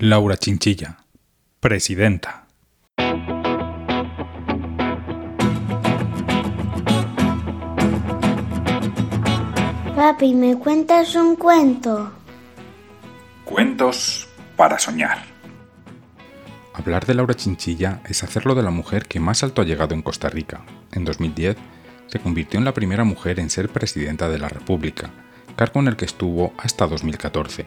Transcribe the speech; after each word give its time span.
Laura 0.00 0.36
Chinchilla, 0.36 0.96
presidenta. 1.58 2.46
Papi, 9.96 10.34
¿me 10.34 10.56
cuentas 10.56 11.16
un 11.16 11.34
cuento? 11.34 12.12
Cuentos 13.44 14.28
para 14.56 14.78
soñar. 14.78 15.18
Hablar 16.74 17.04
de 17.04 17.14
Laura 17.14 17.34
Chinchilla 17.34 18.00
es 18.04 18.22
hacerlo 18.22 18.54
de 18.54 18.62
la 18.62 18.70
mujer 18.70 19.06
que 19.06 19.18
más 19.18 19.42
alto 19.42 19.62
ha 19.62 19.64
llegado 19.64 19.96
en 19.96 20.02
Costa 20.02 20.28
Rica. 20.28 20.64
En 20.92 21.04
2010 21.04 21.56
se 22.06 22.20
convirtió 22.20 22.58
en 22.58 22.64
la 22.64 22.72
primera 22.72 23.02
mujer 23.02 23.40
en 23.40 23.50
ser 23.50 23.68
presidenta 23.68 24.28
de 24.28 24.38
la 24.38 24.48
República, 24.48 25.10
cargo 25.56 25.80
en 25.80 25.88
el 25.88 25.96
que 25.96 26.04
estuvo 26.04 26.52
hasta 26.56 26.86
2014. 26.86 27.66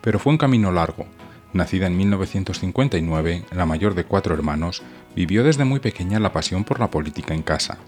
Pero 0.00 0.20
fue 0.20 0.32
un 0.32 0.38
camino 0.38 0.70
largo, 0.70 1.08
Nacida 1.54 1.86
en 1.86 1.96
1959, 1.96 3.44
la 3.52 3.64
mayor 3.64 3.94
de 3.94 4.04
cuatro 4.04 4.34
hermanos, 4.34 4.82
vivió 5.14 5.44
desde 5.44 5.64
muy 5.64 5.78
pequeña 5.78 6.18
la 6.18 6.32
pasión 6.32 6.64
por 6.64 6.80
la 6.80 6.90
política 6.90 7.32
en 7.32 7.44
casa. 7.44 7.78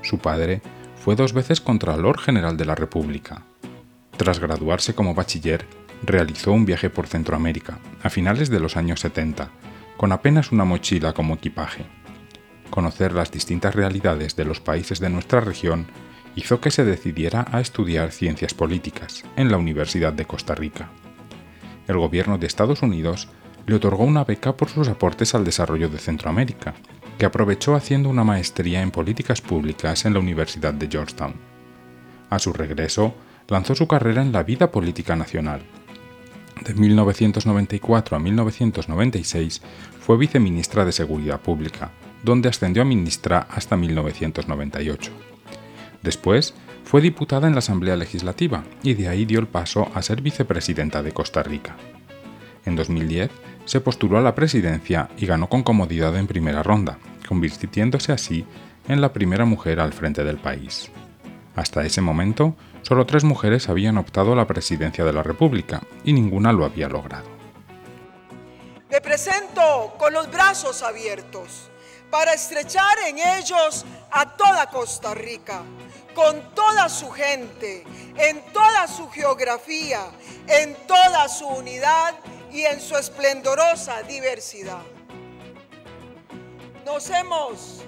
Su 0.00 0.18
padre 0.18 0.62
fue 0.96 1.14
dos 1.14 1.34
veces 1.34 1.60
Contralor 1.60 2.18
General 2.18 2.56
de 2.56 2.64
la 2.64 2.74
República. 2.74 3.42
Tras 4.16 4.40
graduarse 4.40 4.94
como 4.94 5.14
bachiller, 5.14 5.66
realizó 6.02 6.52
un 6.52 6.64
viaje 6.64 6.88
por 6.88 7.06
Centroamérica, 7.06 7.78
a 8.02 8.08
finales 8.08 8.48
de 8.48 8.58
los 8.58 8.74
años 8.78 9.00
70, 9.00 9.50
con 9.98 10.10
apenas 10.10 10.50
una 10.50 10.64
mochila 10.64 11.12
como 11.12 11.34
equipaje. 11.34 11.84
Conocer 12.70 13.12
las 13.12 13.30
distintas 13.30 13.74
realidades 13.74 14.34
de 14.34 14.46
los 14.46 14.60
países 14.60 14.98
de 14.98 15.10
nuestra 15.10 15.40
región 15.40 15.88
hizo 16.36 16.62
que 16.62 16.70
se 16.70 16.86
decidiera 16.86 17.44
a 17.52 17.60
estudiar 17.60 18.12
ciencias 18.12 18.54
políticas 18.54 19.24
en 19.36 19.50
la 19.50 19.58
Universidad 19.58 20.14
de 20.14 20.24
Costa 20.24 20.54
Rica 20.54 20.88
el 21.88 21.98
gobierno 21.98 22.38
de 22.38 22.46
Estados 22.46 22.82
Unidos 22.82 23.28
le 23.66 23.76
otorgó 23.76 24.04
una 24.04 24.24
beca 24.24 24.56
por 24.56 24.68
sus 24.68 24.88
aportes 24.88 25.34
al 25.34 25.44
desarrollo 25.44 25.88
de 25.88 25.98
Centroamérica, 25.98 26.74
que 27.18 27.26
aprovechó 27.26 27.74
haciendo 27.74 28.08
una 28.08 28.24
maestría 28.24 28.82
en 28.82 28.90
políticas 28.90 29.40
públicas 29.40 30.04
en 30.04 30.14
la 30.14 30.20
Universidad 30.20 30.74
de 30.74 30.88
Georgetown. 30.88 31.34
A 32.30 32.38
su 32.38 32.52
regreso, 32.52 33.14
lanzó 33.48 33.74
su 33.74 33.86
carrera 33.86 34.22
en 34.22 34.32
la 34.32 34.42
vida 34.42 34.70
política 34.70 35.16
nacional. 35.16 35.62
De 36.64 36.74
1994 36.74 38.16
a 38.16 38.20
1996 38.20 39.62
fue 40.00 40.16
viceministra 40.16 40.84
de 40.84 40.92
Seguridad 40.92 41.40
Pública, 41.40 41.90
donde 42.22 42.48
ascendió 42.48 42.82
a 42.82 42.86
ministra 42.86 43.46
hasta 43.50 43.76
1998. 43.76 45.12
Después 46.02 46.54
fue 46.84 47.00
diputada 47.00 47.48
en 47.48 47.54
la 47.54 47.58
Asamblea 47.58 47.96
Legislativa 47.96 48.64
y 48.82 48.94
de 48.94 49.08
ahí 49.08 49.24
dio 49.24 49.40
el 49.40 49.46
paso 49.46 49.90
a 49.94 50.02
ser 50.02 50.20
vicepresidenta 50.20 51.02
de 51.02 51.12
Costa 51.12 51.42
Rica. 51.42 51.76
En 52.64 52.76
2010 52.76 53.30
se 53.64 53.80
postuló 53.80 54.18
a 54.18 54.22
la 54.22 54.34
presidencia 54.34 55.08
y 55.16 55.26
ganó 55.26 55.48
con 55.48 55.62
comodidad 55.62 56.16
en 56.16 56.26
primera 56.26 56.62
ronda, 56.62 56.98
convirtiéndose 57.26 58.12
así 58.12 58.44
en 58.88 59.00
la 59.00 59.12
primera 59.12 59.44
mujer 59.44 59.80
al 59.80 59.92
frente 59.92 60.24
del 60.24 60.36
país. 60.36 60.90
Hasta 61.56 61.84
ese 61.84 62.00
momento, 62.00 62.54
solo 62.82 63.06
tres 63.06 63.24
mujeres 63.24 63.68
habían 63.68 63.96
optado 63.96 64.32
a 64.32 64.36
la 64.36 64.46
presidencia 64.46 65.04
de 65.04 65.12
la 65.12 65.22
República 65.22 65.82
y 66.04 66.12
ninguna 66.12 66.52
lo 66.52 66.64
había 66.64 66.88
logrado. 66.88 67.26
Me 68.90 69.00
presento 69.00 69.94
con 69.98 70.12
los 70.12 70.30
brazos 70.30 70.82
abiertos 70.82 71.70
para 72.14 72.32
estrechar 72.32 72.96
en 73.08 73.18
ellos 73.18 73.84
a 74.12 74.36
toda 74.36 74.70
Costa 74.70 75.14
Rica, 75.14 75.64
con 76.14 76.54
toda 76.54 76.88
su 76.88 77.10
gente, 77.10 77.82
en 78.16 78.40
toda 78.52 78.86
su 78.86 79.10
geografía, 79.10 80.12
en 80.46 80.76
toda 80.86 81.28
su 81.28 81.44
unidad 81.44 82.14
y 82.52 82.62
en 82.66 82.80
su 82.80 82.96
esplendorosa 82.96 84.04
diversidad. 84.04 84.84
Nos 86.84 87.10
hemos, 87.10 87.82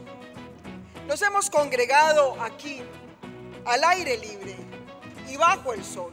nos 1.06 1.22
hemos 1.22 1.48
congregado 1.48 2.36
aquí, 2.42 2.82
al 3.64 3.84
aire 3.84 4.16
libre 4.16 4.56
y 5.28 5.36
bajo 5.36 5.72
el 5.72 5.84
sol, 5.84 6.12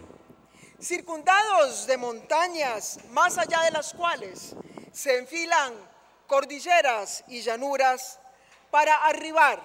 circundados 0.80 1.88
de 1.88 1.98
montañas 1.98 3.00
más 3.10 3.40
allá 3.40 3.62
de 3.64 3.72
las 3.72 3.92
cuales 3.92 4.56
se 4.92 5.18
enfilan 5.18 5.93
cordilleras 6.28 7.24
y 7.28 7.42
llanuras 7.42 8.20
para 8.72 8.96
arribar 9.06 9.62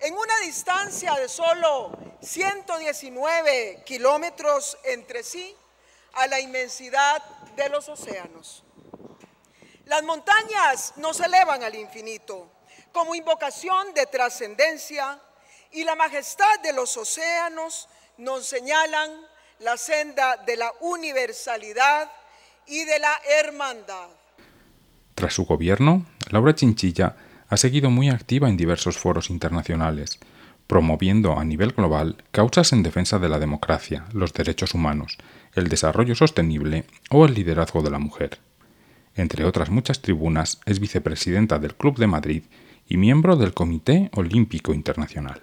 en 0.00 0.16
una 0.16 0.38
distancia 0.40 1.14
de 1.14 1.28
solo 1.28 1.92
119 2.20 3.82
kilómetros 3.84 4.76
entre 4.84 5.22
sí 5.22 5.56
a 6.14 6.26
la 6.26 6.40
inmensidad 6.40 7.22
de 7.56 7.68
los 7.68 7.88
océanos. 7.88 8.64
Las 9.86 10.02
montañas 10.02 10.94
nos 10.96 11.20
elevan 11.20 11.62
al 11.62 11.74
infinito 11.74 12.48
como 12.92 13.14
invocación 13.14 13.92
de 13.92 14.06
trascendencia 14.06 15.20
y 15.72 15.84
la 15.84 15.94
majestad 15.94 16.60
de 16.60 16.72
los 16.72 16.96
océanos 16.96 17.88
nos 18.16 18.46
señalan 18.46 19.28
la 19.58 19.76
senda 19.76 20.36
de 20.38 20.56
la 20.56 20.72
universalidad 20.80 22.10
y 22.66 22.84
de 22.84 22.98
la 22.98 23.20
hermandad. 23.26 24.08
Tras 25.14 25.34
su 25.34 25.44
gobierno, 25.44 26.06
Laura 26.30 26.54
Chinchilla 26.54 27.16
ha 27.48 27.56
seguido 27.56 27.90
muy 27.90 28.08
activa 28.08 28.48
en 28.48 28.56
diversos 28.56 28.98
foros 28.98 29.30
internacionales, 29.30 30.18
promoviendo 30.66 31.38
a 31.38 31.44
nivel 31.44 31.72
global 31.72 32.16
causas 32.30 32.72
en 32.72 32.82
defensa 32.82 33.18
de 33.18 33.28
la 33.28 33.38
democracia, 33.38 34.06
los 34.12 34.32
derechos 34.32 34.74
humanos, 34.74 35.18
el 35.54 35.68
desarrollo 35.68 36.14
sostenible 36.14 36.84
o 37.10 37.26
el 37.26 37.34
liderazgo 37.34 37.82
de 37.82 37.90
la 37.90 37.98
mujer. 37.98 38.38
Entre 39.14 39.44
otras 39.44 39.70
muchas 39.70 40.02
tribunas, 40.02 40.60
es 40.66 40.80
vicepresidenta 40.80 41.58
del 41.58 41.74
Club 41.74 41.98
de 41.98 42.06
Madrid 42.06 42.42
y 42.88 42.96
miembro 42.96 43.36
del 43.36 43.54
Comité 43.54 44.10
Olímpico 44.14 44.74
Internacional. 44.74 45.40